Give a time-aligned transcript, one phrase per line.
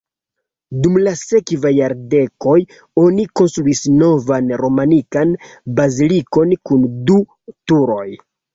[0.85, 2.55] Dum la sekvaj jardekoj
[3.03, 5.37] oni konstruis novan romanikan
[5.83, 7.23] bazilikon kun du
[7.57, 8.07] turoj.